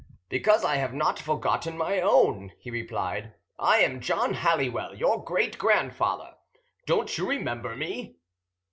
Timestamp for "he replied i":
2.57-3.81